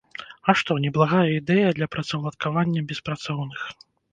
[0.47, 3.61] А што, неблагая ідэя для працаўладкавання беспрацоўных!